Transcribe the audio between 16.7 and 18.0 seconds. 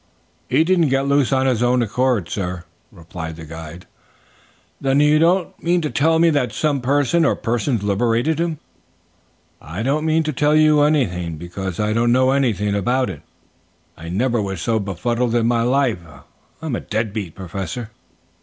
dead beat, Professor."